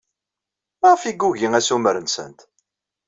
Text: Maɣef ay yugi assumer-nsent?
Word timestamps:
Maɣef 0.81 1.01
ay 1.03 1.15
yugi 1.29 1.47
assumer-nsent? 1.59 2.39